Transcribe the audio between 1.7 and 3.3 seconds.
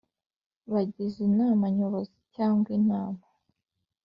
nyobozi cyangwa inama